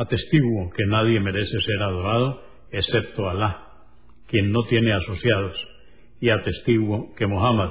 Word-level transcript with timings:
Atestiguo 0.00 0.70
que 0.70 0.86
nadie 0.86 1.20
merece 1.20 1.60
ser 1.60 1.82
adorado 1.82 2.42
excepto 2.72 3.28
Alá, 3.28 3.66
quien 4.28 4.50
no 4.50 4.62
tiene 4.64 4.94
asociados, 4.94 5.54
y 6.22 6.30
atestiguo 6.30 7.14
que 7.16 7.26
Muhammad, 7.26 7.68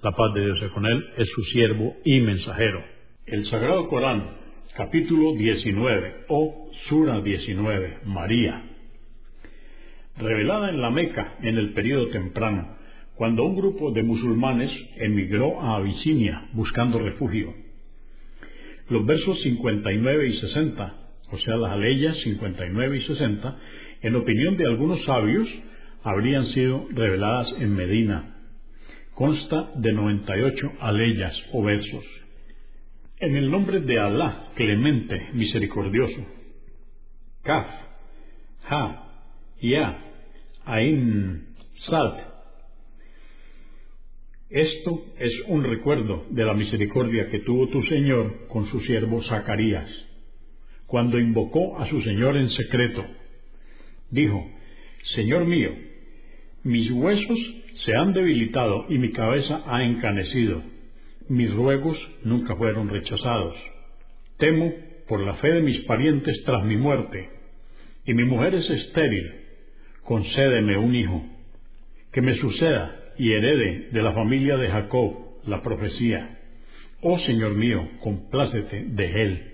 la 0.00 0.12
paz 0.12 0.32
de 0.32 0.44
Dios 0.44 0.62
es 0.62 0.70
con 0.70 0.86
él, 0.86 1.04
es 1.16 1.28
su 1.30 1.42
siervo 1.46 1.96
y 2.04 2.20
mensajero. 2.20 2.84
El 3.26 3.46
Sagrado 3.46 3.88
Corán, 3.88 4.30
capítulo 4.76 5.34
19 5.34 6.26
o 6.28 6.70
Sura 6.88 7.20
19, 7.20 7.98
María, 8.04 8.62
revelada 10.18 10.70
en 10.70 10.80
la 10.80 10.90
Meca 10.90 11.34
en 11.42 11.58
el 11.58 11.72
período 11.72 12.10
temprano, 12.10 12.76
cuando 13.16 13.42
un 13.42 13.56
grupo 13.56 13.90
de 13.90 14.04
musulmanes 14.04 14.70
emigró 14.98 15.60
a 15.60 15.78
Abisinia 15.78 16.48
buscando 16.52 17.00
refugio. 17.00 17.52
Los 18.88 19.04
versos 19.04 19.42
59 19.42 20.28
y 20.28 20.40
60 20.42 21.01
o 21.32 21.38
sea, 21.38 21.56
las 21.56 21.72
aleyas 21.72 22.14
59 22.24 22.98
y 22.98 23.02
60, 23.02 23.58
en 24.02 24.16
opinión 24.16 24.56
de 24.58 24.66
algunos 24.66 25.02
sabios, 25.04 25.48
habrían 26.02 26.46
sido 26.48 26.86
reveladas 26.90 27.48
en 27.58 27.74
Medina. 27.74 28.36
Consta 29.14 29.70
de 29.76 29.92
98 29.92 30.72
aleyas 30.80 31.34
o 31.52 31.62
versos. 31.62 32.04
En 33.18 33.36
el 33.36 33.50
nombre 33.50 33.80
de 33.80 33.98
Alá, 33.98 34.48
clemente, 34.54 35.30
misericordioso. 35.32 36.26
Kaf, 37.42 37.66
Ha, 38.68 39.08
Ya, 39.60 40.04
Ain, 40.66 41.46
Sad. 41.86 42.32
Esto 44.50 45.02
es 45.18 45.32
un 45.48 45.64
recuerdo 45.64 46.26
de 46.28 46.44
la 46.44 46.52
misericordia 46.52 47.30
que 47.30 47.38
tuvo 47.40 47.68
tu 47.68 47.82
Señor 47.84 48.48
con 48.48 48.66
su 48.66 48.80
siervo 48.80 49.22
Zacarías 49.22 50.11
cuando 50.92 51.18
invocó 51.18 51.78
a 51.78 51.88
su 51.88 52.02
Señor 52.02 52.36
en 52.36 52.50
secreto. 52.50 53.02
Dijo, 54.10 54.46
Señor 55.14 55.46
mío, 55.46 55.70
mis 56.64 56.90
huesos 56.90 57.38
se 57.86 57.96
han 57.96 58.12
debilitado 58.12 58.84
y 58.90 58.98
mi 58.98 59.10
cabeza 59.10 59.62
ha 59.64 59.84
encanecido. 59.84 60.62
Mis 61.30 61.50
ruegos 61.50 61.96
nunca 62.24 62.54
fueron 62.56 62.90
rechazados. 62.90 63.56
Temo 64.36 64.70
por 65.08 65.20
la 65.20 65.32
fe 65.36 65.48
de 65.52 65.62
mis 65.62 65.80
parientes 65.86 66.42
tras 66.44 66.62
mi 66.66 66.76
muerte, 66.76 67.26
y 68.04 68.12
mi 68.12 68.24
mujer 68.24 68.54
es 68.54 68.68
estéril. 68.68 69.32
Concédeme 70.02 70.76
un 70.76 70.94
hijo, 70.94 71.24
que 72.12 72.20
me 72.20 72.34
suceda 72.34 73.00
y 73.16 73.32
herede 73.32 73.88
de 73.92 74.02
la 74.02 74.12
familia 74.12 74.58
de 74.58 74.68
Jacob 74.68 75.40
la 75.46 75.62
profecía. 75.62 76.38
Oh 77.00 77.18
Señor 77.20 77.54
mío, 77.54 77.88
complácete 78.02 78.84
de 78.88 79.22
él 79.22 79.51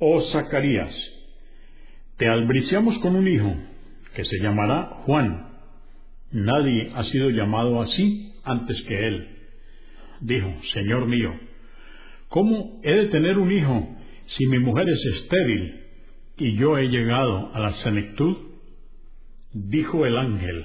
oh 0.00 0.22
Zacarías, 0.32 0.94
te 2.16 2.26
albriciamos 2.26 2.98
con 2.98 3.16
un 3.16 3.28
hijo 3.28 3.54
que 4.14 4.24
se 4.24 4.38
llamará 4.40 5.02
Juan. 5.04 5.46
Nadie 6.32 6.90
ha 6.94 7.04
sido 7.04 7.28
llamado 7.28 7.82
así 7.82 8.32
antes 8.42 8.80
que 8.88 8.98
él. 8.98 9.28
Dijo, 10.22 10.54
Señor 10.72 11.06
mío, 11.06 11.34
¿cómo 12.28 12.80
he 12.82 12.92
de 12.92 13.06
tener 13.08 13.38
un 13.38 13.52
hijo 13.52 13.88
si 14.38 14.46
mi 14.46 14.58
mujer 14.58 14.88
es 14.88 15.04
estéril 15.16 15.80
y 16.38 16.56
yo 16.56 16.78
he 16.78 16.88
llegado 16.88 17.54
a 17.54 17.60
la 17.60 17.72
senectud? 17.82 18.36
Dijo 19.52 20.06
el 20.06 20.16
ángel, 20.16 20.64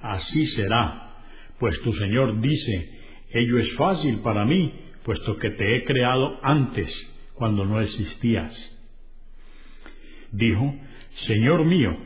así 0.00 0.46
será, 0.48 1.24
pues 1.58 1.80
tu 1.82 1.92
Señor 1.94 2.40
dice, 2.40 2.90
ello 3.32 3.58
es 3.58 3.72
fácil 3.74 4.20
para 4.20 4.44
mí, 4.44 4.72
puesto 5.04 5.36
que 5.38 5.50
te 5.50 5.76
he 5.76 5.84
creado 5.84 6.38
antes, 6.42 6.88
cuando 7.34 7.64
no 7.64 7.80
existías 7.80 8.75
dijo, 10.32 10.74
Señor 11.26 11.64
mío, 11.64 11.96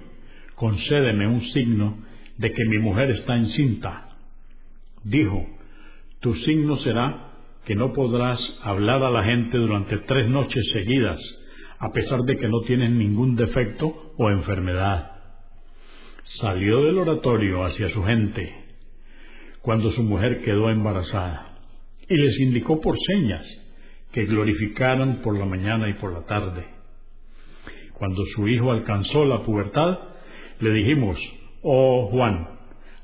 concédeme 0.55 1.27
un 1.27 1.43
signo 1.53 1.99
de 2.39 2.53
que 2.53 2.65
mi 2.67 2.79
mujer 2.79 3.11
está 3.11 3.37
encinta. 3.37 4.09
Dijo, 5.05 5.47
tu 6.21 6.35
signo 6.37 6.77
será 6.79 7.31
que 7.67 7.75
no 7.75 7.93
podrás 7.93 8.39
hablar 8.63 9.03
a 9.03 9.11
la 9.11 9.25
gente 9.25 9.57
durante 9.59 9.99
tres 9.99 10.29
noches 10.29 10.63
seguidas, 10.73 11.19
a 11.79 11.91
pesar 11.93 12.21
de 12.21 12.37
que 12.37 12.49
no 12.49 12.61
tienes 12.63 12.91
ningún 12.91 13.37
defecto 13.37 14.13
o 14.17 14.31
enfermedad. 14.31 15.13
Salió 16.41 16.85
del 16.85 16.99
oratorio 16.99 17.65
hacia 17.65 17.91
su 17.91 18.03
gente 18.05 18.55
cuando 19.63 19.91
su 19.93 20.03
mujer 20.03 20.43
quedó 20.43 20.71
embarazada 20.71 21.59
y 22.09 22.17
les 22.17 22.39
indicó 22.41 22.81
por 22.81 22.97
señas 22.99 23.45
que 24.13 24.25
glorificaran 24.25 25.21
por 25.23 25.39
la 25.39 25.45
mañana 25.45 25.89
y 25.89 25.95
por 25.95 26.13
la 26.13 26.25
tarde 26.25 26.80
cuando 28.01 28.25
su 28.35 28.49
hijo 28.49 28.73
alcanzó 28.73 29.27
la 29.27 29.43
pubertad, 29.43 29.99
le 30.59 30.73
dijimos, 30.73 31.19
oh 31.61 32.09
Juan, 32.11 32.49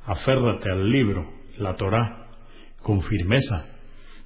aférrate 0.06 0.70
al 0.70 0.90
libro, 0.90 1.30
la 1.58 1.76
Torá, 1.76 2.28
con 2.80 3.02
firmeza, 3.02 3.66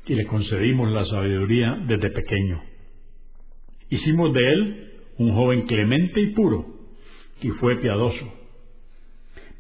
y 0.06 0.14
le 0.14 0.26
concedimos 0.26 0.88
la 0.92 1.04
sabiduría 1.06 1.76
desde 1.88 2.10
pequeño. 2.10 2.62
Hicimos 3.88 4.32
de 4.32 4.52
él 4.52 4.90
un 5.18 5.34
joven 5.34 5.62
clemente 5.62 6.20
y 6.20 6.34
puro, 6.34 6.64
y 7.42 7.48
fue 7.48 7.74
piadoso, 7.80 8.32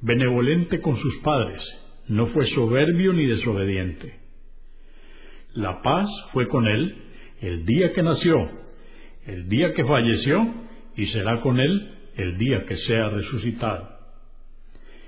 benevolente 0.02 0.80
con 0.80 0.96
sus 0.96 1.16
padres, 1.24 1.60
no 2.06 2.28
fue 2.28 2.46
soberbio 2.50 3.12
ni 3.14 3.26
desobediente. 3.26 4.14
La 5.54 5.82
paz 5.82 6.08
fue 6.32 6.46
con 6.46 6.68
él 6.68 6.94
el 7.40 7.66
día 7.66 7.92
que 7.94 8.02
nació, 8.04 8.48
el 9.26 9.48
día 9.48 9.74
que 9.74 9.84
falleció 9.84 10.69
y 11.00 11.06
será 11.06 11.40
con 11.40 11.58
él 11.58 11.92
el 12.14 12.36
día 12.36 12.66
que 12.66 12.76
sea 12.76 13.08
resucitado. 13.08 13.88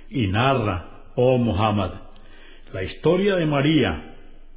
Y 0.08 0.26
narra, 0.26 1.02
oh 1.16 1.36
Muhammad, 1.36 1.90
la 2.72 2.82
historia 2.82 3.36
de 3.36 3.44
María 3.44 4.16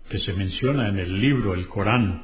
que 0.10 0.20
se 0.20 0.32
menciona 0.32 0.88
en 0.88 0.98
el 0.98 1.20
libro 1.20 1.54
El 1.54 1.68
Corán, 1.68 2.24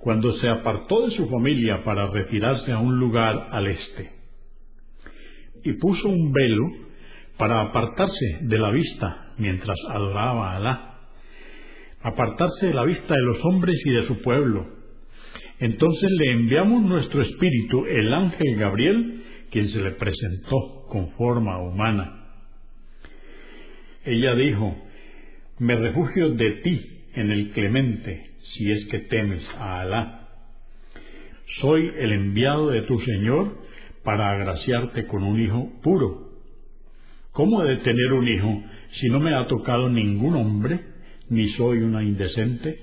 cuando 0.00 0.32
se 0.38 0.48
apartó 0.48 1.06
de 1.06 1.14
su 1.16 1.28
familia 1.28 1.84
para 1.84 2.08
retirarse 2.08 2.72
a 2.72 2.78
un 2.78 2.98
lugar 2.98 3.50
al 3.52 3.68
este, 3.68 4.10
y 5.62 5.74
puso 5.74 6.08
un 6.08 6.32
velo 6.32 6.64
para 7.38 7.60
apartarse 7.60 8.38
de 8.40 8.58
la 8.58 8.72
vista 8.72 9.32
mientras 9.38 9.78
adoraba 9.88 10.50
a 10.50 10.56
Alá, 10.56 10.94
apartarse 12.02 12.66
de 12.66 12.74
la 12.74 12.84
vista 12.84 13.14
de 13.14 13.22
los 13.22 13.44
hombres 13.44 13.80
y 13.84 13.90
de 13.90 14.08
su 14.08 14.20
pueblo, 14.22 14.66
entonces 15.64 16.10
le 16.18 16.32
enviamos 16.32 16.82
nuestro 16.82 17.22
espíritu, 17.22 17.86
el 17.86 18.12
ángel 18.12 18.56
Gabriel, 18.56 19.22
quien 19.50 19.70
se 19.70 19.78
le 19.78 19.92
presentó 19.92 20.84
con 20.90 21.12
forma 21.12 21.58
humana. 21.58 22.26
Ella 24.04 24.34
dijo, 24.34 24.76
me 25.58 25.74
refugio 25.76 26.34
de 26.34 26.50
ti 26.62 26.86
en 27.14 27.30
el 27.30 27.50
clemente, 27.52 28.32
si 28.42 28.70
es 28.72 28.84
que 28.90 28.98
temes 28.98 29.42
a 29.56 29.80
Alá. 29.80 30.28
Soy 31.62 31.90
el 31.98 32.12
enviado 32.12 32.68
de 32.68 32.82
tu 32.82 33.00
Señor 33.00 33.56
para 34.02 34.32
agraciarte 34.32 35.06
con 35.06 35.22
un 35.22 35.40
hijo 35.40 35.72
puro. 35.82 36.28
¿Cómo 37.32 37.64
he 37.64 37.70
de 37.70 37.76
tener 37.78 38.12
un 38.12 38.28
hijo 38.28 38.62
si 39.00 39.08
no 39.08 39.18
me 39.18 39.34
ha 39.34 39.46
tocado 39.46 39.88
ningún 39.88 40.36
hombre, 40.36 40.78
ni 41.30 41.48
soy 41.52 41.78
una 41.78 42.02
indecente? 42.02 42.80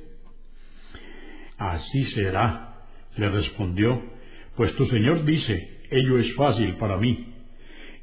Así 1.60 2.06
será, 2.16 2.71
le 3.18 3.30
respondió, 3.30 4.02
pues 4.56 4.76
tu 4.76 4.86
Señor 4.88 5.26
dice, 5.26 5.82
ello 5.90 6.20
es 6.20 6.34
fácil 6.36 6.76
para 6.76 6.98
mí, 6.98 7.28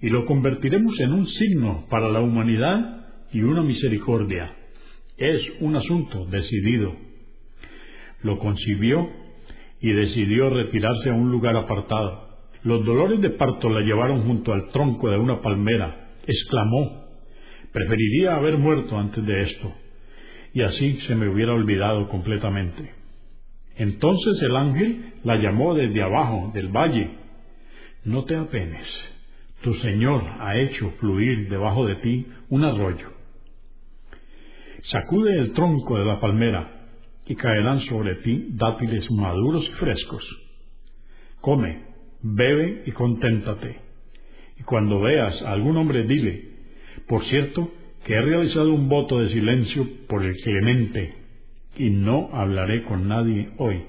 y 0.01 0.09
lo 0.11 0.25
convertiremos 0.27 0.99
en 1.01 1.13
un 1.13 1.27
signo 1.27 1.87
para 1.91 2.09
la 2.09 2.21
humanidad 2.21 3.07
y 3.33 3.43
una 3.43 3.63
misericordia. 3.63 4.55
Es 5.17 5.41
un 5.61 5.77
asunto 5.77 6.25
decidido. 6.27 6.95
Lo 8.23 8.39
concibió 8.39 9.09
y 9.81 9.93
decidió 9.93 10.51
retirarse 10.51 11.11
a 11.11 11.15
un 11.15 11.31
lugar 11.31 11.57
apartado. 11.57 12.29
Los 12.63 12.85
dolores 12.85 13.21
de 13.21 13.31
parto 13.31 13.69
la 13.69 13.81
llevaron 13.81 14.23
junto 14.23 14.53
al 14.53 14.69
tronco 14.69 15.11
de 15.11 15.19
una 15.19 15.41
palmera. 15.41 16.11
Exclamó, 16.27 17.07
preferiría 17.73 18.37
haber 18.37 18.59
muerto 18.59 18.99
antes 18.99 19.25
de 19.25 19.43
esto, 19.43 19.73
y 20.53 20.63
así 20.63 20.99
se 21.07 21.15
me 21.15 21.29
hubiera 21.29 21.55
olvidado 21.55 22.09
completamente. 22.09 22.98
Entonces 23.79 24.43
el 24.43 24.57
ángel 24.57 25.13
la 25.25 25.37
llamó 25.37 25.75
desde 25.75 26.03
abajo 26.03 26.51
del 26.53 26.69
valle. 26.69 27.11
No 28.05 28.25
te 28.25 28.37
apenes, 28.37 28.87
tu 29.63 29.73
Señor 29.75 30.23
ha 30.41 30.57
hecho 30.59 30.91
fluir 30.99 31.49
debajo 31.49 31.87
de 31.87 31.97
ti 31.97 32.27
un 32.49 32.65
arroyo. 32.65 33.13
Sacude 34.83 35.39
el 35.39 35.53
tronco 35.53 35.99
de 35.99 36.05
la 36.05 36.21
palmera 36.21 36.87
y 37.27 37.35
caerán 37.35 37.81
sobre 37.83 38.17
ti 38.17 38.49
dátiles 38.51 39.11
maduros 39.11 39.65
y 39.69 39.73
frescos. 39.73 40.25
Come, 41.41 41.83
bebe 42.23 42.83
y 42.87 42.93
conténtate. 42.93 43.77
Y 44.59 44.63
cuando 44.65 45.01
veas 45.01 45.41
a 45.43 45.53
algún 45.53 45.77
hombre, 45.77 46.03
dile, 46.03 46.49
por 47.07 47.25
cierto, 47.27 47.71
que 48.05 48.15
he 48.15 48.21
realizado 48.21 48.73
un 48.73 48.89
voto 48.89 49.21
de 49.21 49.29
silencio 49.29 49.87
por 50.09 50.25
el 50.25 50.35
clemente, 50.43 51.15
y 51.79 51.91
no 51.91 52.31
hablaré 52.33 52.85
con 52.85 53.09
nadie 53.09 53.51
hoy. 53.59 53.83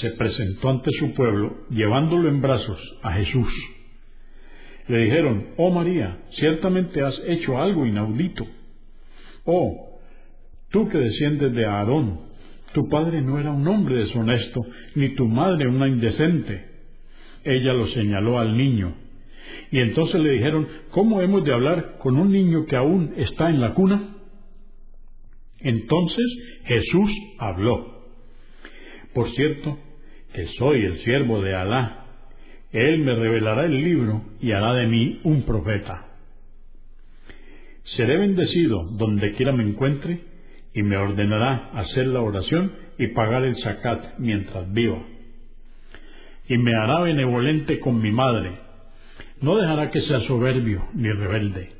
Se 0.00 0.10
presentó 0.10 0.70
ante 0.70 0.90
su 0.98 1.14
pueblo, 1.14 1.66
llevándolo 1.70 2.28
en 2.28 2.40
brazos 2.40 2.80
a 3.02 3.12
Jesús. 3.12 3.52
Le 4.88 4.98
dijeron, 5.04 5.46
Oh 5.56 5.70
María, 5.70 6.18
ciertamente 6.32 7.02
has 7.02 7.14
hecho 7.26 7.60
algo 7.60 7.86
inaudito. 7.86 8.46
Oh, 9.44 9.94
Tú 10.74 10.88
que 10.88 10.98
desciendes 10.98 11.54
de 11.54 11.66
Aarón, 11.66 12.18
tu 12.72 12.88
padre 12.88 13.22
no 13.22 13.38
era 13.38 13.52
un 13.52 13.64
hombre 13.68 13.94
deshonesto, 13.94 14.60
ni 14.96 15.10
tu 15.10 15.28
madre 15.28 15.68
una 15.68 15.86
indecente. 15.86 16.64
Ella 17.44 17.72
lo 17.74 17.86
señaló 17.86 18.40
al 18.40 18.56
niño. 18.56 18.92
Y 19.70 19.78
entonces 19.78 20.20
le 20.20 20.30
dijeron, 20.30 20.66
¿cómo 20.90 21.22
hemos 21.22 21.44
de 21.44 21.52
hablar 21.52 21.94
con 21.98 22.18
un 22.18 22.32
niño 22.32 22.66
que 22.66 22.74
aún 22.74 23.14
está 23.18 23.50
en 23.50 23.60
la 23.60 23.72
cuna? 23.72 24.13
Entonces 25.64 26.24
Jesús 26.66 27.10
habló. 27.38 28.04
Por 29.14 29.30
cierto, 29.32 29.78
que 30.32 30.46
soy 30.58 30.84
el 30.84 30.98
siervo 30.98 31.40
de 31.40 31.54
Alá. 31.54 32.04
Él 32.70 32.98
me 32.98 33.14
revelará 33.14 33.64
el 33.64 33.82
libro 33.82 34.22
y 34.40 34.52
hará 34.52 34.74
de 34.74 34.86
mí 34.86 35.20
un 35.24 35.42
profeta. 35.42 36.06
Seré 37.96 38.18
bendecido 38.18 38.84
donde 38.92 39.32
quiera 39.34 39.52
me 39.52 39.62
encuentre 39.62 40.20
y 40.74 40.82
me 40.82 40.96
ordenará 40.96 41.70
hacer 41.74 42.08
la 42.08 42.20
oración 42.20 42.72
y 42.98 43.08
pagar 43.08 43.44
el 43.44 43.56
zakat 43.62 44.18
mientras 44.18 44.70
viva. 44.72 45.02
Y 46.48 46.58
me 46.58 46.74
hará 46.74 47.00
benevolente 47.00 47.78
con 47.78 48.02
mi 48.02 48.10
madre. 48.10 48.52
No 49.40 49.56
dejará 49.56 49.90
que 49.90 50.00
sea 50.02 50.20
soberbio 50.20 50.88
ni 50.94 51.10
rebelde. 51.10 51.70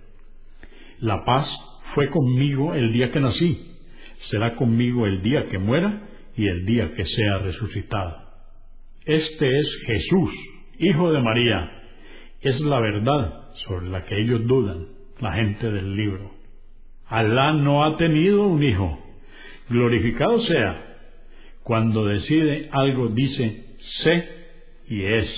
La 1.01 1.25
paz 1.25 1.49
fue 1.95 2.09
conmigo 2.09 2.75
el 2.75 2.93
día 2.93 3.11
que 3.11 3.21
nací, 3.21 3.74
será 4.31 4.55
conmigo 4.57 5.07
el 5.07 5.23
día 5.23 5.47
que 5.47 5.59
muera 5.59 6.03
y 6.37 6.47
el 6.49 6.65
día 6.67 6.93
que 6.95 7.05
sea 7.05 7.39
resucitado. 7.39 8.17
Este 9.05 9.59
es 9.59 9.67
Jesús, 9.87 10.31
Hijo 10.79 11.13
de 11.13 11.21
María. 11.21 11.71
Es 12.41 12.61
la 12.61 12.81
verdad 12.81 13.53
sobre 13.67 13.89
la 13.89 14.05
que 14.05 14.19
ellos 14.21 14.47
dudan, 14.47 14.87
la 15.21 15.33
gente 15.33 15.71
del 15.71 15.95
libro. 15.95 16.31
Alá 17.07 17.53
no 17.53 17.85
ha 17.85 17.97
tenido 17.97 18.45
un 18.45 18.63
hijo. 18.63 18.99
Glorificado 19.69 20.41
sea. 20.45 20.97
Cuando 21.63 22.07
decide 22.07 22.69
algo 22.73 23.09
dice 23.09 23.77
sé 24.03 24.29
y 24.89 25.03
es. 25.03 25.29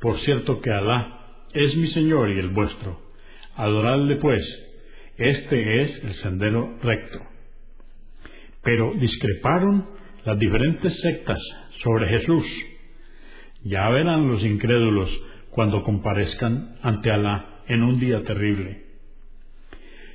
Por 0.00 0.18
cierto 0.20 0.60
que 0.60 0.70
Alá 0.70 1.18
es 1.52 1.76
mi 1.76 1.88
Señor 1.88 2.30
y 2.30 2.38
el 2.38 2.48
vuestro. 2.48 3.00
Adoradle 3.56 4.16
pues. 4.16 4.42
Este 5.16 5.82
es 5.82 6.04
el 6.04 6.14
sendero 6.22 6.78
recto. 6.82 7.20
Pero 8.62 8.94
discreparon 8.94 9.86
las 10.24 10.38
diferentes 10.38 10.98
sectas 11.00 11.38
sobre 11.82 12.08
Jesús. 12.08 12.44
Ya 13.64 13.88
verán 13.90 14.28
los 14.28 14.42
incrédulos 14.42 15.10
cuando 15.50 15.82
comparezcan 15.82 16.76
ante 16.82 17.10
Alá 17.10 17.62
en 17.68 17.82
un 17.82 18.00
día 18.00 18.22
terrible 18.22 18.92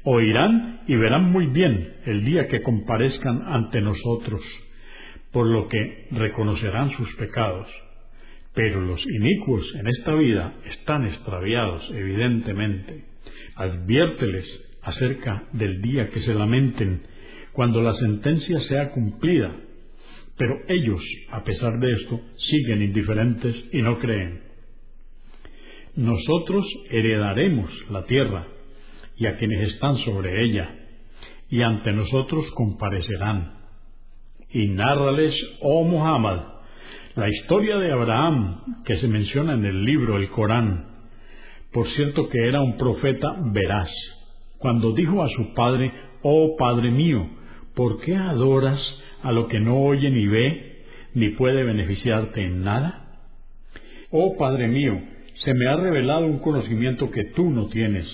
oirán 0.09 0.83
y 0.87 0.95
verán 0.95 1.31
muy 1.31 1.47
bien 1.47 1.95
el 2.05 2.23
día 2.23 2.47
que 2.47 2.61
comparezcan 2.61 3.41
ante 3.45 3.81
nosotros, 3.81 4.41
por 5.33 5.45
lo 5.47 5.67
que 5.67 6.07
reconocerán 6.11 6.91
sus 6.91 7.13
pecados. 7.15 7.67
Pero 8.53 8.81
los 8.81 9.05
inicuos 9.05 9.75
en 9.75 9.87
esta 9.87 10.15
vida 10.15 10.53
están 10.65 11.05
extraviados, 11.05 11.83
evidentemente. 11.93 13.03
Adviérteles 13.55 14.45
acerca 14.87 15.43
del 15.51 15.81
día 15.81 16.09
que 16.09 16.21
se 16.21 16.33
lamenten 16.33 17.01
cuando 17.51 17.81
la 17.81 17.93
sentencia 17.95 18.59
sea 18.61 18.91
cumplida. 18.91 19.53
Pero 20.37 20.55
ellos, 20.67 21.01
a 21.31 21.43
pesar 21.43 21.79
de 21.79 21.91
esto, 21.93 22.21
siguen 22.37 22.81
indiferentes 22.83 23.55
y 23.73 23.81
no 23.81 23.99
creen. 23.99 24.41
Nosotros 25.95 26.65
heredaremos 26.89 27.71
la 27.89 28.05
tierra 28.05 28.47
y 29.17 29.25
a 29.25 29.35
quienes 29.37 29.73
están 29.73 29.97
sobre 30.05 30.45
ella, 30.45 30.75
y 31.49 31.63
ante 31.63 31.91
nosotros 31.91 32.45
comparecerán. 32.53 33.57
Y 34.51 34.67
nárrales, 34.67 35.33
oh 35.61 35.83
Muhammad, 35.83 36.43
la 37.15 37.27
historia 37.29 37.77
de 37.77 37.91
Abraham 37.91 38.83
que 38.85 38.97
se 38.97 39.07
menciona 39.07 39.53
en 39.53 39.65
el 39.65 39.83
libro, 39.83 40.17
el 40.17 40.29
Corán. 40.29 40.85
Por 41.73 41.87
cierto 41.89 42.29
que 42.29 42.47
era 42.47 42.61
un 42.61 42.77
profeta 42.77 43.35
veraz, 43.51 43.89
cuando 44.59 44.91
dijo 44.93 45.23
a 45.23 45.29
su 45.29 45.53
padre, 45.53 45.91
oh 46.23 46.55
Padre 46.57 46.91
mío, 46.91 47.27
¿por 47.75 47.99
qué 48.01 48.15
adoras 48.15 48.79
a 49.21 49.31
lo 49.31 49.47
que 49.47 49.59
no 49.59 49.77
oye 49.77 50.09
ni 50.09 50.27
ve, 50.27 50.83
ni 51.13 51.29
puede 51.29 51.63
beneficiarte 51.63 52.43
en 52.43 52.63
nada? 52.63 53.19
Oh 54.11 54.37
Padre 54.37 54.67
mío, 54.67 54.99
se 55.43 55.53
me 55.53 55.67
ha 55.67 55.75
revelado 55.75 56.25
un 56.25 56.39
conocimiento 56.39 57.11
que 57.11 57.25
tú 57.35 57.49
no 57.49 57.67
tienes 57.67 58.05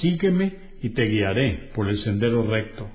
sígueme 0.00 0.52
y 0.82 0.90
te 0.90 1.04
guiaré 1.04 1.70
por 1.74 1.88
el 1.88 2.02
sendero 2.02 2.42
recto. 2.42 2.88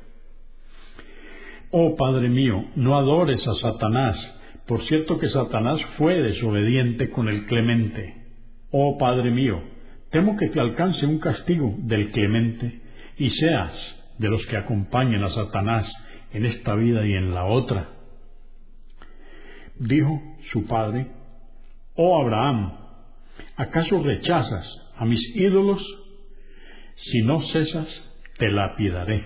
Oh 1.71 1.95
Padre 1.95 2.29
mío, 2.29 2.65
no 2.75 2.97
adores 2.97 3.39
a 3.47 3.55
Satanás, 3.55 4.17
por 4.67 4.83
cierto 4.83 5.17
que 5.17 5.29
Satanás 5.29 5.79
fue 5.97 6.21
desobediente 6.21 7.09
con 7.09 7.29
el 7.29 7.45
clemente. 7.45 8.13
Oh 8.71 8.97
Padre 8.97 9.31
mío, 9.31 9.61
temo 10.11 10.37
que 10.37 10.49
te 10.49 10.59
alcance 10.59 11.05
un 11.05 11.19
castigo 11.19 11.73
del 11.79 12.11
clemente 12.11 12.81
y 13.21 13.29
seas 13.29 13.71
de 14.17 14.29
los 14.29 14.43
que 14.47 14.57
acompañen 14.57 15.23
a 15.23 15.29
Satanás 15.29 15.85
en 16.33 16.45
esta 16.45 16.73
vida 16.73 17.05
y 17.05 17.13
en 17.13 17.35
la 17.35 17.45
otra. 17.45 17.89
Dijo 19.77 20.19
su 20.51 20.65
padre, 20.65 21.05
Oh 21.93 22.19
Abraham, 22.19 22.73
¿acaso 23.57 24.01
rechazas 24.01 24.65
a 24.97 25.05
mis 25.05 25.21
ídolos 25.35 25.79
si 26.95 27.21
no 27.21 27.41
cesas, 27.47 27.87
te 28.39 28.49
lapidaré. 28.49 29.23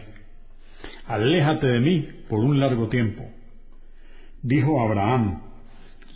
Aléjate 1.07 1.65
de 1.65 1.79
mí 1.79 2.07
por 2.27 2.39
un 2.39 2.59
largo 2.59 2.89
tiempo. 2.89 3.23
Dijo 4.43 4.81
Abraham, 4.81 5.41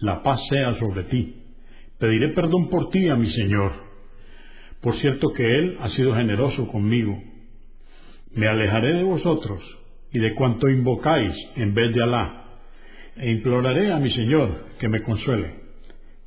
la 0.01 0.21
paz 0.21 0.41
sea 0.49 0.77
sobre 0.79 1.03
ti. 1.03 1.35
Pediré 1.97 2.33
perdón 2.33 2.69
por 2.69 2.89
ti 2.89 3.07
a 3.07 3.15
mi 3.15 3.31
Señor. 3.31 3.71
Por 4.81 4.95
cierto 4.97 5.29
que 5.33 5.43
Él 5.43 5.77
ha 5.79 5.89
sido 5.89 6.13
generoso 6.13 6.67
conmigo. 6.67 7.17
Me 8.35 8.47
alejaré 8.47 8.93
de 8.93 9.03
vosotros 9.03 9.61
y 10.11 10.19
de 10.19 10.33
cuanto 10.33 10.69
invocáis 10.69 11.33
en 11.55 11.73
vez 11.73 11.93
de 11.93 12.03
Alá, 12.03 12.45
e 13.17 13.31
imploraré 13.31 13.91
a 13.91 13.99
mi 13.99 14.11
Señor 14.11 14.65
que 14.79 14.87
me 14.87 15.01
consuele. 15.01 15.55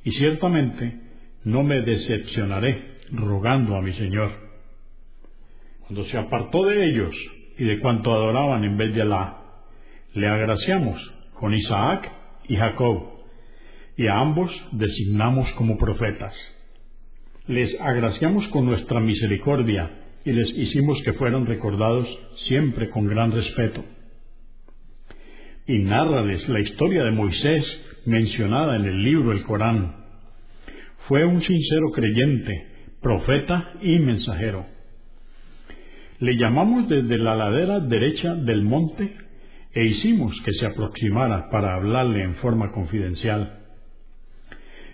Y 0.03 0.11
ciertamente 0.11 0.99
no 1.43 1.63
me 1.63 1.81
decepcionaré 1.81 2.97
rogando 3.11 3.75
a 3.75 3.81
mi 3.81 3.93
Señor 3.93 4.31
cuando 5.87 6.05
se 6.05 6.17
apartó 6.17 6.65
de 6.65 6.85
ellos 6.85 7.13
y 7.57 7.65
de 7.65 7.79
cuanto 7.79 8.13
adoraban 8.13 8.63
en 8.63 8.77
vez 8.77 8.95
de 8.95 9.01
Alá, 9.01 9.37
le 10.13 10.27
agraciamos 10.27 10.99
con 11.33 11.53
Isaac 11.53 12.09
y 12.47 12.55
Jacob, 12.55 13.09
y 13.97 14.07
a 14.07 14.19
ambos 14.19 14.49
designamos 14.71 15.51
como 15.53 15.77
profetas. 15.77 16.33
Les 17.47 17.79
agraciamos 17.81 18.47
con 18.47 18.65
nuestra 18.65 18.99
misericordia 19.01 19.91
y 20.25 20.31
les 20.31 20.49
hicimos 20.49 21.01
que 21.03 21.13
fueran 21.13 21.45
recordados 21.45 22.07
siempre 22.47 22.89
con 22.89 23.07
gran 23.07 23.31
respeto. 23.31 23.83
Y 25.67 25.79
nárrales 25.79 26.47
la 26.49 26.59
historia 26.59 27.03
de 27.03 27.11
Moisés 27.11 27.65
mencionada 28.05 28.75
en 28.75 28.85
el 28.85 29.03
libro 29.03 29.31
El 29.31 29.43
Corán. 29.43 29.95
fue 31.07 31.25
un 31.25 31.41
sincero 31.41 31.91
creyente, 31.93 32.67
profeta 33.01 33.73
y 33.81 33.99
mensajero. 33.99 34.65
Le 36.19 36.37
llamamos 36.37 36.87
desde 36.87 37.17
la 37.17 37.35
ladera 37.35 37.81
derecha 37.81 38.35
del 38.35 38.63
monte 38.63 39.13
e 39.73 39.85
hicimos 39.85 40.33
que 40.45 40.53
se 40.53 40.65
aproximara 40.65 41.49
para 41.49 41.75
hablarle 41.75 42.23
en 42.23 42.35
forma 42.35 42.71
confidencial. 42.71 43.59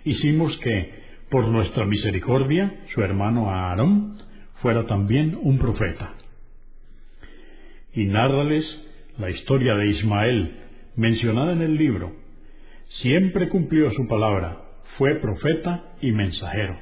Hicimos 0.04 0.56
que, 0.58 0.94
por 1.30 1.46
nuestra 1.46 1.84
misericordia, 1.84 2.74
su 2.92 3.02
hermano 3.02 3.50
Aarón 3.50 4.18
fuera 4.62 4.86
también 4.86 5.38
un 5.42 5.58
profeta. 5.58 6.14
Y 7.92 8.04
nárrales 8.04 8.64
la 9.18 9.30
historia 9.30 9.74
de 9.74 9.88
Ismael, 9.88 10.56
mencionada 10.96 11.52
en 11.52 11.62
el 11.62 11.76
libro. 11.76 12.12
Siempre 13.02 13.48
cumplió 13.48 13.90
su 13.92 14.06
palabra, 14.08 14.58
fue 14.96 15.16
profeta 15.16 15.84
y 16.00 16.12
mensajero. 16.12 16.78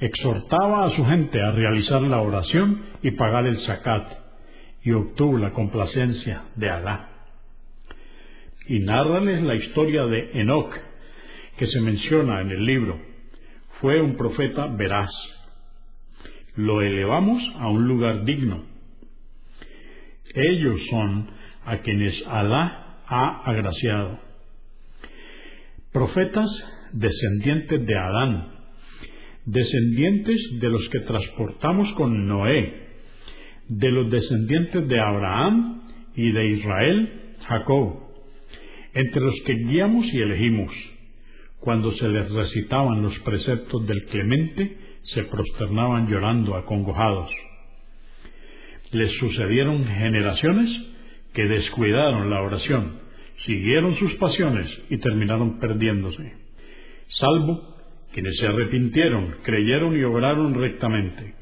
Exhortaba 0.00 0.86
a 0.86 0.96
su 0.96 1.04
gente 1.04 1.40
a 1.40 1.52
realizar 1.52 2.02
la 2.02 2.20
oración 2.20 2.82
y 3.02 3.10
pagar 3.12 3.46
el 3.46 3.58
zakat, 3.66 4.18
y 4.82 4.92
obtuvo 4.92 5.38
la 5.38 5.50
complacencia 5.50 6.44
de 6.56 6.70
Alá. 6.70 7.08
Y 8.66 8.80
nárrales 8.80 9.42
la 9.42 9.56
historia 9.56 10.06
de 10.06 10.40
Enoch, 10.40 10.74
que 11.58 11.66
se 11.66 11.80
menciona 11.80 12.40
en 12.40 12.50
el 12.50 12.64
libro. 12.64 12.98
Fue 13.80 14.00
un 14.00 14.16
profeta 14.16 14.66
veraz. 14.66 15.10
Lo 16.56 16.82
elevamos 16.82 17.42
a 17.58 17.68
un 17.68 17.86
lugar 17.86 18.24
digno. 18.24 18.64
Ellos 20.34 20.80
son 20.90 21.30
a 21.64 21.78
quienes 21.78 22.14
Alá 22.26 23.02
ha 23.06 23.42
agraciado. 23.44 24.18
Profetas 25.92 26.48
descendientes 26.92 27.84
de 27.84 27.96
Adán, 27.96 28.48
descendientes 29.44 30.40
de 30.60 30.68
los 30.68 30.88
que 30.90 31.00
transportamos 31.00 31.92
con 31.94 32.26
Noé, 32.26 32.88
de 33.68 33.90
los 33.90 34.10
descendientes 34.10 34.88
de 34.88 35.00
Abraham 35.00 35.82
y 36.14 36.30
de 36.30 36.48
Israel, 36.50 37.12
Jacob, 37.46 38.00
entre 38.94 39.20
los 39.20 39.34
que 39.46 39.54
guiamos 39.54 40.06
y 40.12 40.20
elegimos. 40.20 40.72
Cuando 41.60 41.92
se 41.92 42.08
les 42.08 42.30
recitaban 42.30 43.02
los 43.02 43.18
preceptos 43.20 43.86
del 43.86 44.04
clemente, 44.06 44.76
se 45.02 45.24
prosternaban 45.24 46.08
llorando 46.08 46.56
acongojados. 46.56 47.30
Les 48.92 49.10
sucedieron 49.18 49.84
generaciones 49.84 50.68
que 51.32 51.44
descuidaron 51.44 52.30
la 52.30 52.42
oración, 52.42 52.98
siguieron 53.44 53.96
sus 53.96 54.14
pasiones 54.14 54.68
y 54.90 54.98
terminaron 54.98 55.58
perdiéndose. 55.58 56.32
Salvo 57.06 57.76
quienes 58.12 58.36
se 58.38 58.46
arrepintieron, 58.46 59.36
creyeron 59.44 59.96
y 59.96 60.02
obraron 60.02 60.54
rectamente. 60.54 61.34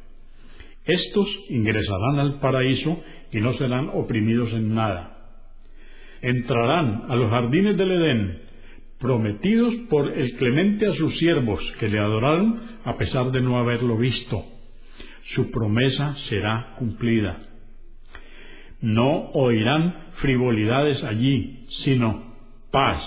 Estos 0.85 1.29
ingresarán 1.51 2.19
al 2.19 2.41
paraíso 2.41 3.03
y 3.33 3.41
no 3.41 3.55
serán 3.55 3.91
oprimidos 3.95 4.53
en 4.53 4.75
nada. 4.75 5.17
Entrarán 6.21 7.05
a 7.09 7.17
los 7.17 7.31
jardines 7.31 7.77
del 7.77 7.93
Edén, 7.93 8.43
prometidos 8.99 9.75
por 9.89 10.11
el 10.17 10.37
clemente 10.37 10.87
a 10.87 10.95
sus 10.95 11.17
siervos 11.19 11.61
que 11.79 11.89
le 11.89 11.99
adoraron 11.99 12.61
a 12.85 12.97
pesar 12.97 13.31
de 13.31 13.41
no 13.41 13.59
haberlo 13.59 13.97
visto. 13.97 14.45
Su 15.35 15.51
promesa 15.51 16.17
será 16.29 16.75
cumplida. 16.79 17.39
No 18.81 19.31
oirán 19.33 19.95
frivolidades 20.21 21.03
allí, 21.05 21.67
sino 21.85 22.35
paz, 22.71 23.03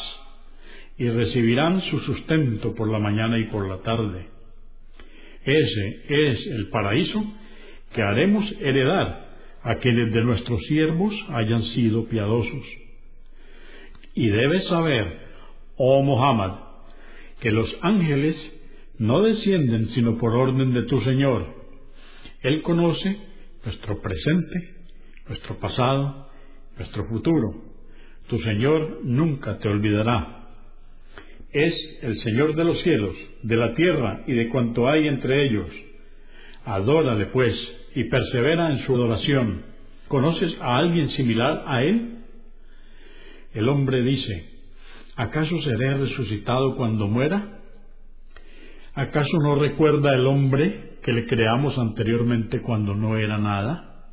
y 0.98 1.10
recibirán 1.10 1.82
su 1.82 2.00
sustento 2.00 2.76
por 2.76 2.90
la 2.92 3.00
mañana 3.00 3.40
y 3.40 3.46
por 3.46 3.68
la 3.68 3.78
tarde. 3.82 4.28
Ese 5.44 6.04
es 6.08 6.48
el 6.48 6.70
paraíso 6.70 7.24
que 7.94 8.02
haremos 8.02 8.46
heredar 8.60 9.32
a 9.64 9.76
quienes 9.76 10.14
de 10.14 10.24
nuestros 10.24 10.62
siervos 10.68 11.14
hayan 11.30 11.64
sido 11.74 12.08
piadosos. 12.08 12.66
Y 14.14 14.28
debes 14.28 14.68
saber, 14.68 15.31
oh 15.84 16.04
Muhammad, 16.04 16.60
que 17.40 17.50
los 17.50 17.68
ángeles 17.82 18.36
no 19.00 19.24
descienden 19.24 19.90
sino 19.90 20.20
por 20.20 20.36
orden 20.36 20.74
de 20.74 20.84
tu 20.84 21.02
Señor. 21.02 21.48
Él 22.42 22.62
conoce 22.62 23.18
nuestro 23.66 24.00
presente, 24.00 24.76
nuestro 25.28 25.58
pasado, 25.58 26.28
nuestro 26.78 27.08
futuro. 27.08 27.64
Tu 28.28 28.38
Señor 28.42 29.00
nunca 29.04 29.58
te 29.58 29.70
olvidará. 29.70 30.50
Es 31.52 31.74
el 32.04 32.20
Señor 32.22 32.56
de 32.56 32.64
los 32.64 32.80
cielos, 32.84 33.16
de 33.42 33.56
la 33.56 33.74
tierra 33.74 34.24
y 34.28 34.34
de 34.34 34.50
cuanto 34.50 34.88
hay 34.88 35.08
entre 35.08 35.48
ellos. 35.48 35.68
Adórale, 36.64 37.26
pues, 37.26 37.56
y 37.96 38.04
persevera 38.04 38.72
en 38.72 38.86
su 38.86 38.94
adoración. 38.96 39.64
¿Conoces 40.08 40.56
a 40.62 40.78
alguien 40.78 41.10
similar 41.10 41.64
a 41.66 41.84
él? 41.84 42.20
El 43.54 43.68
hombre 43.68 44.04
dice, 44.04 44.51
¿acaso 45.16 45.62
seré 45.62 45.96
resucitado 45.96 46.76
cuando 46.76 47.08
muera? 47.08 47.60
¿Acaso 48.94 49.38
no 49.42 49.56
recuerda 49.56 50.14
el 50.14 50.26
hombre 50.28 50.98
que 51.04 51.14
le 51.14 51.26
creamos 51.26 51.78
anteriormente 51.78 52.62
cuando 52.62 52.94
no 52.94 53.18
era 53.18 53.38
nada? 53.38 54.08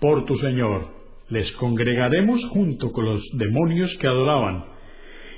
Por 0.00 0.24
tu 0.26 0.36
Señor, 0.38 0.86
les 1.28 1.50
congregaremos 1.52 2.40
junto 2.50 2.92
con 2.92 3.04
los 3.04 3.22
demonios 3.32 3.90
que 4.00 4.06
adoraban, 4.06 4.64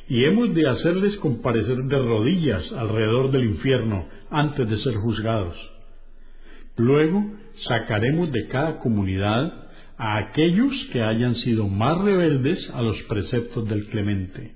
y 0.09 0.25
hemos 0.25 0.55
de 0.55 0.69
hacerles 0.69 1.17
comparecer 1.17 1.77
de 1.77 1.99
rodillas 1.99 2.73
alrededor 2.73 3.31
del 3.31 3.45
infierno 3.45 4.07
antes 4.31 4.69
de 4.69 4.79
ser 4.79 4.95
juzgados. 4.97 5.57
Luego 6.77 7.25
sacaremos 7.69 8.33
de 8.33 8.49
cada 8.49 8.79
comunidad 8.81 9.60
a 10.01 10.17
aquellos 10.17 10.73
que 10.93 11.03
hayan 11.03 11.35
sido 11.37 11.69
más 11.69 11.99
rebeldes 11.99 12.59
a 12.71 12.83
los 12.83 13.01
preceptos 13.03 13.69
del 13.69 13.87
clemente. 13.89 14.55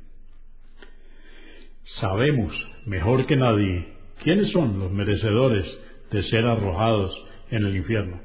Sabemos 2.01 2.53
mejor 2.87 3.27
que 3.27 3.37
nadie 3.37 3.89
quiénes 4.23 4.51
son 4.53 4.79
los 4.79 4.91
merecedores 4.91 5.67
de 6.11 6.23
ser 6.25 6.47
arrojados 6.47 7.15
en 7.51 7.65
el 7.67 7.77
infierno. 7.77 8.21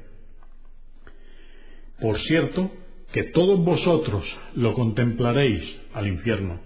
Por 2.00 2.18
cierto, 2.22 2.70
que 3.12 3.24
todos 3.24 3.62
vosotros 3.64 4.24
lo 4.54 4.72
contemplaréis 4.74 5.62
al 5.92 6.06
infierno. 6.08 6.60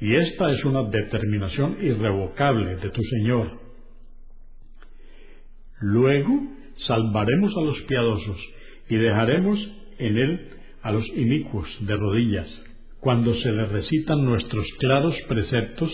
Y 0.00 0.14
esta 0.14 0.52
es 0.52 0.64
una 0.64 0.84
determinación 0.84 1.78
irrevocable 1.82 2.76
de 2.76 2.90
tu 2.90 3.02
Señor 3.02 3.68
Luego 5.80 6.40
salvaremos 6.86 7.56
a 7.56 7.60
los 7.60 7.80
piadosos 7.82 8.36
y 8.88 8.96
dejaremos 8.96 9.58
en 9.98 10.16
él 10.16 10.40
a 10.82 10.92
los 10.92 11.06
inicuos 11.08 11.68
de 11.80 11.96
rodillas. 11.96 12.48
Cuando 13.00 13.34
se 13.34 13.52
les 13.52 13.68
recitan 13.70 14.24
nuestros 14.24 14.66
claros 14.78 15.14
preceptos, 15.28 15.90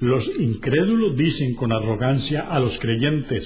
los 0.00 0.24
incrédulos 0.38 1.16
dicen 1.16 1.54
con 1.54 1.72
arrogancia 1.72 2.42
a 2.42 2.60
los 2.60 2.78
creyentes, 2.78 3.42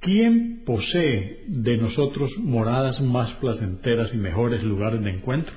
¿quién 0.00 0.62
posee 0.64 1.44
de 1.48 1.76
nosotros 1.76 2.30
moradas 2.38 3.00
más 3.00 3.32
placenteras 3.34 4.14
y 4.14 4.18
mejores 4.18 4.62
lugares 4.62 5.02
de 5.02 5.10
encuentro? 5.10 5.54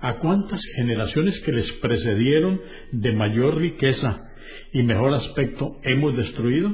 ¿A 0.00 0.18
cuántas 0.18 0.60
generaciones 0.76 1.40
que 1.40 1.52
les 1.52 1.70
precedieron 1.80 2.60
de 2.92 3.12
mayor 3.12 3.56
riqueza 3.56 4.30
y 4.72 4.82
mejor 4.82 5.14
aspecto 5.14 5.78
hemos 5.82 6.16
destruido? 6.16 6.72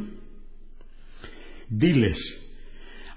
Diles, 1.70 2.18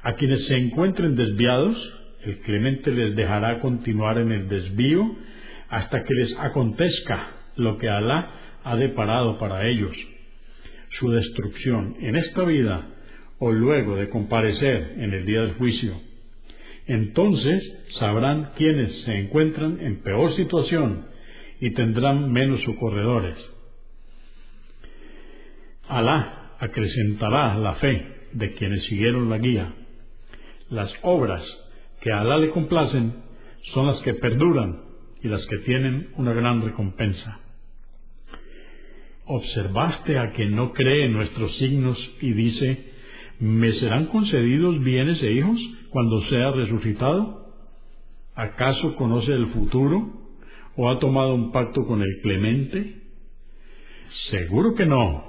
a 0.07 0.15
quienes 0.15 0.47
se 0.47 0.55
encuentren 0.55 1.17
desviados, 1.17 1.75
el 2.23 2.39
clemente 2.39 2.91
les 2.91 3.13
dejará 3.17 3.59
continuar 3.59 4.17
en 4.17 4.31
el 4.31 4.47
desvío 4.47 5.03
hasta 5.67 6.01
que 6.05 6.13
les 6.13 6.33
acontezca 6.39 7.27
lo 7.57 7.77
que 7.77 7.89
Alá 7.89 8.31
ha 8.63 8.77
deparado 8.77 9.37
para 9.37 9.67
ellos, 9.67 9.91
su 10.97 11.11
destrucción 11.11 11.97
en 11.99 12.15
esta 12.15 12.45
vida 12.45 12.87
o 13.39 13.51
luego 13.51 13.97
de 13.97 14.07
comparecer 14.07 14.93
en 14.97 15.13
el 15.13 15.25
día 15.25 15.41
del 15.41 15.55
juicio. 15.55 15.99
Entonces 16.85 17.61
sabrán 17.99 18.51
quienes 18.55 19.03
se 19.03 19.11
encuentran 19.13 19.77
en 19.81 20.03
peor 20.03 20.33
situación 20.37 21.05
y 21.59 21.71
tendrán 21.71 22.31
menos 22.31 22.61
socorredores. 22.63 23.35
Alá 25.89 26.53
acrecentará 26.59 27.57
la 27.57 27.73
fe 27.75 28.07
de 28.31 28.53
quienes 28.53 28.85
siguieron 28.85 29.29
la 29.29 29.39
guía. 29.39 29.73
Las 30.69 30.91
obras 31.01 31.43
que 32.01 32.11
a 32.11 32.21
Alá 32.21 32.37
le 32.37 32.49
complacen 32.49 33.13
son 33.73 33.87
las 33.87 33.99
que 34.01 34.13
perduran 34.15 34.81
y 35.21 35.27
las 35.27 35.45
que 35.47 35.57
tienen 35.59 36.09
una 36.17 36.33
gran 36.33 36.61
recompensa. 36.61 37.39
¿Observaste 39.25 40.17
a 40.19 40.31
quien 40.31 40.55
no 40.55 40.71
cree 40.73 41.05
en 41.05 41.13
nuestros 41.13 41.55
signos 41.57 41.97
y 42.21 42.33
dice, 42.33 42.91
¿me 43.39 43.73
serán 43.73 44.05
concedidos 44.07 44.81
bienes 44.83 45.21
e 45.21 45.31
hijos 45.31 45.59
cuando 45.89 46.21
sea 46.29 46.51
resucitado? 46.51 47.47
¿Acaso 48.35 48.95
conoce 48.95 49.33
el 49.33 49.47
futuro 49.47 50.13
o 50.75 50.89
ha 50.89 50.99
tomado 50.99 51.33
un 51.33 51.51
pacto 51.51 51.85
con 51.85 52.01
el 52.01 52.21
clemente? 52.21 53.01
Seguro 54.29 54.75
que 54.75 54.85
no. 54.85 55.25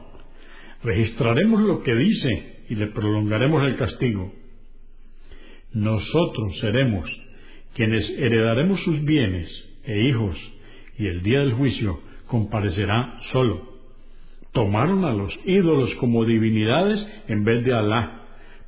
Registraremos 0.82 1.62
lo 1.62 1.82
que 1.82 1.94
dice 1.94 2.64
y 2.68 2.74
le 2.74 2.88
prolongaremos 2.88 3.64
el 3.64 3.76
castigo. 3.76 4.32
Nosotros 5.72 6.58
seremos 6.60 7.08
quienes 7.74 8.08
heredaremos 8.18 8.80
sus 8.82 9.04
bienes 9.04 9.48
e 9.84 10.08
hijos, 10.08 10.36
y 10.98 11.06
el 11.06 11.22
día 11.22 11.40
del 11.40 11.52
juicio 11.52 12.00
comparecerá 12.26 13.18
solo. 13.32 13.68
Tomaron 14.52 15.04
a 15.04 15.12
los 15.12 15.32
ídolos 15.44 15.94
como 15.96 16.24
divinidades 16.24 17.06
en 17.28 17.44
vez 17.44 17.64
de 17.64 17.74
Alá, 17.74 18.22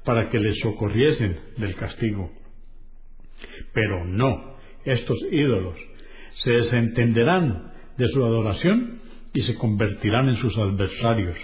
para 0.05 0.31
que 0.31 0.39
les 0.39 0.59
socorriesen 0.61 1.39
del 1.57 1.75
castigo. 1.75 2.31
Pero 3.73 4.05
no, 4.05 4.57
estos 4.85 5.19
ídolos 5.31 5.77
se 6.45 6.51
desentenderán 6.51 7.73
de 7.97 8.09
su 8.09 8.25
adoración 8.25 9.01
y 9.35 9.43
se 9.43 9.55
convertirán 9.57 10.29
en 10.29 10.37
sus 10.37 10.57
adversarios. 10.57 11.37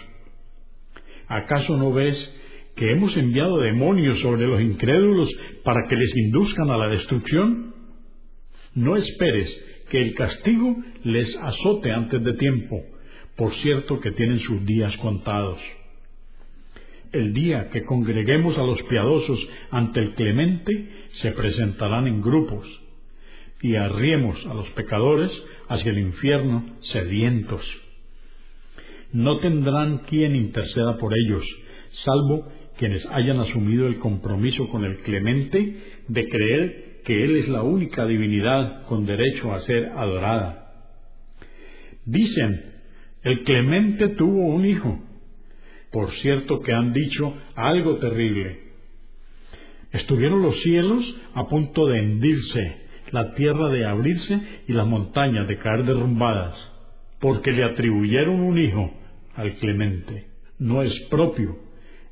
¿Acaso 1.29 1.77
no 1.77 1.93
ves 1.93 2.17
que 2.77 2.93
hemos 2.93 3.17
enviado 3.17 3.59
demonios 3.59 4.21
sobre 4.21 4.47
los 4.47 4.61
incrédulos 4.61 5.31
para 5.65 5.89
que 5.89 5.97
les 5.97 6.17
induzcan 6.17 6.71
a 6.71 6.77
la 6.77 6.89
destrucción? 6.89 7.75
No 8.75 8.97
esperes 8.97 9.49
que 9.91 10.03
el 10.03 10.15
castigo 10.15 10.77
les 11.05 11.35
azote 11.37 11.91
antes 11.91 12.23
de 12.23 12.35
tiempo, 12.35 12.83
por 13.37 13.55
cierto 13.57 13.99
que 14.01 14.13
tienen 14.13 14.41
sus 14.41 14.65
días 14.67 14.95
contados. 14.99 15.59
El 17.13 17.33
día 17.33 17.71
que 17.71 17.85
congreguemos 17.85 18.59
a 18.59 18.63
los 18.63 18.83
piadosos 18.83 19.39
ante 19.71 20.01
el 20.01 20.15
clemente, 20.15 20.91
se 21.23 21.31
presentarán 21.33 22.07
en 22.07 22.21
grupos, 22.21 22.67
y 23.63 23.77
arriemos 23.77 24.45
a 24.47 24.55
los 24.55 24.69
pecadores 24.71 25.31
hacia 25.69 25.93
el 25.93 25.99
infierno 25.99 26.77
sedientos. 26.93 27.63
No 29.13 29.39
tendrán 29.39 29.99
quien 30.09 30.37
interceda 30.37 30.99
por 30.99 31.13
ellos, 31.17 31.45
salvo 32.05 32.47
quienes 32.79 33.05
hayan 33.07 33.41
asumido 33.41 33.87
el 33.87 33.99
compromiso 33.99 34.69
con 34.69 34.85
el 34.85 34.99
clemente 34.99 35.77
de 36.09 36.29
creer 36.29 37.01
que 37.05 37.25
Él 37.25 37.37
es 37.37 37.49
la 37.49 37.63
única 37.63 38.05
divinidad 38.07 38.85
con 38.87 39.07
derecho 39.07 39.55
a 39.55 39.61
ser 39.63 39.87
adorada. 39.97 40.73
Dicen, 42.05 42.75
el 43.23 43.43
clemente 43.45 44.09
tuvo 44.11 44.47
un 44.49 44.67
hijo. 44.67 45.01
Por 45.91 46.13
cierto 46.17 46.61
que 46.61 46.73
han 46.73 46.93
dicho 46.93 47.35
algo 47.55 47.97
terrible. 47.97 48.61
Estuvieron 49.93 50.43
los 50.43 50.61
cielos 50.63 51.05
a 51.35 51.49
punto 51.49 51.87
de 51.87 51.99
hendirse, 51.99 52.77
la 53.13 53.35
tierra 53.35 53.69
de 53.71 53.87
abrirse 53.87 54.41
y 54.69 54.73
las 54.73 54.87
montañas 54.87 55.49
de 55.49 55.59
caer 55.59 55.85
derrumbadas, 55.85 56.55
porque 57.21 57.53
le 57.53 57.65
atribuyeron 57.65 58.41
un 58.41 58.59
hijo 58.59 58.93
al 59.37 59.55
clemente. 59.55 60.27
No 60.59 60.83
es 60.83 60.93
propio 61.09 61.66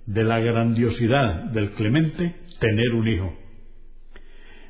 de 0.07 0.25
la 0.25 0.39
grandiosidad 0.41 1.45
del 1.53 1.71
clemente 1.73 2.35
tener 2.61 2.95
un 2.95 3.09
hijo. 3.09 3.35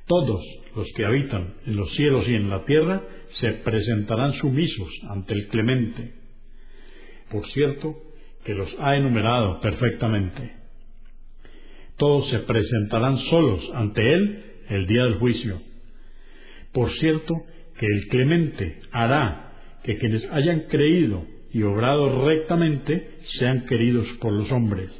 Todos 0.06 0.42
los 0.76 0.86
que 0.96 1.04
habitan 1.04 1.54
en 1.66 1.76
los 1.76 1.94
cielos 1.94 2.28
y 2.28 2.34
en 2.34 2.50
la 2.50 2.64
tierra 2.64 3.02
se 3.40 3.52
presentarán 3.52 4.34
sumisos 4.34 4.88
ante 5.08 5.34
el 5.34 5.48
clemente. 5.48 6.14
Por 7.30 7.46
cierto, 7.48 7.94
que 8.44 8.54
los 8.54 8.68
ha 8.78 8.96
enumerado 8.96 9.60
perfectamente. 9.60 10.52
Todos 11.96 12.28
se 12.30 12.40
presentarán 12.40 13.18
solos 13.30 13.62
ante 13.74 14.02
él 14.12 14.44
el 14.68 14.86
día 14.86 15.04
del 15.04 15.14
juicio. 15.14 15.60
Por 16.72 16.92
cierto, 16.98 17.34
que 17.78 17.86
el 17.86 18.08
clemente 18.08 18.80
hará 18.92 19.52
que 19.84 19.98
quienes 19.98 20.24
hayan 20.32 20.60
creído 20.68 21.24
y 21.52 21.62
obrado 21.62 22.26
rectamente 22.26 23.18
sean 23.38 23.64
queridos 23.66 24.06
por 24.20 24.32
los 24.32 24.50
hombres. 24.50 24.90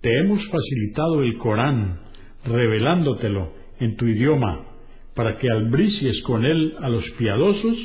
Te 0.00 0.18
hemos 0.18 0.40
facilitado 0.48 1.22
el 1.22 1.36
Corán, 1.36 2.00
revelándotelo 2.44 3.52
en 3.80 3.96
tu 3.96 4.06
idioma, 4.06 4.66
para 5.14 5.38
que 5.38 5.50
albricies 5.50 6.22
con 6.22 6.46
él 6.46 6.74
a 6.80 6.88
los 6.88 7.04
piadosos 7.18 7.76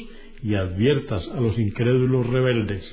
y 0.41 0.55
adviertas 0.55 1.27
a 1.35 1.41
los 1.41 1.59
incrédulos 1.59 2.27
rebeldes. 2.27 2.83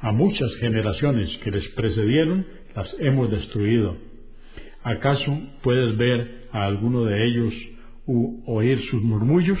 A 0.00 0.10
muchas 0.10 0.52
generaciones 0.56 1.28
que 1.44 1.52
les 1.52 1.68
precedieron 1.68 2.46
las 2.74 2.92
hemos 2.98 3.30
destruido. 3.30 3.96
¿Acaso 4.82 5.38
puedes 5.62 5.96
ver 5.96 6.48
a 6.50 6.66
alguno 6.66 7.04
de 7.04 7.26
ellos 7.28 7.54
u 8.06 8.42
oír 8.46 8.80
sus 8.90 9.00
murmullos? 9.02 9.60